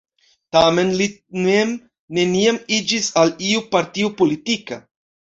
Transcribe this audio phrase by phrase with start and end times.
[0.55, 1.07] Tamen li
[1.43, 1.75] mem
[2.21, 4.85] neniam iĝis al iu partio politika.